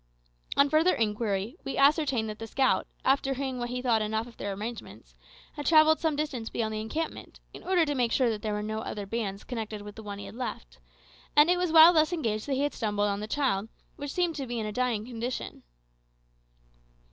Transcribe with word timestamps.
On 0.57 0.67
further 0.67 0.95
inquiry, 0.95 1.57
we 1.63 1.77
ascertained 1.77 2.27
that 2.27 2.39
the 2.39 2.47
scout, 2.47 2.87
after 3.05 3.35
hearing 3.35 3.59
what 3.59 3.69
he 3.69 3.83
thought 3.83 4.01
enough 4.01 4.25
of 4.25 4.35
their 4.37 4.51
arrangements, 4.53 5.13
had 5.53 5.67
travelled 5.67 5.99
some 5.99 6.15
distance 6.15 6.49
beyond 6.49 6.73
the 6.73 6.79
encampment, 6.81 7.39
in 7.53 7.61
order 7.63 7.85
to 7.85 7.93
make 7.93 8.11
sure 8.11 8.27
that 8.27 8.41
there 8.41 8.55
were 8.55 8.63
no 8.63 8.79
other 8.79 9.05
bands 9.05 9.43
connected 9.43 9.83
with 9.83 9.93
the 9.93 10.01
one 10.01 10.17
he 10.17 10.25
had 10.25 10.33
left, 10.33 10.79
and 11.35 11.51
it 11.51 11.57
was 11.59 11.71
while 11.71 11.93
thus 11.93 12.11
engaged 12.11 12.47
that 12.47 12.55
he 12.55 12.67
stumbled 12.71 13.09
on 13.09 13.19
the 13.19 13.27
child, 13.27 13.69
which 13.95 14.09
seemed 14.09 14.33
to 14.37 14.47
be 14.47 14.57
in 14.59 14.65
a 14.65 14.71
dying 14.71 15.05
condition. 15.05 15.61